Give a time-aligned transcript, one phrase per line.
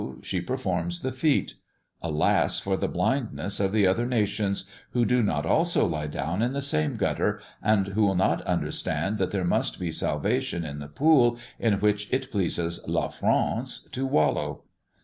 [0.23, 1.53] she performs the feat.
[2.01, 6.53] Alas, for the blindness of the other nations, who do not also lie down in
[6.53, 10.87] the same gutter, and who will not understand that there must be salvation in the
[10.87, 14.63] pool in which it pleases la France to wallow!"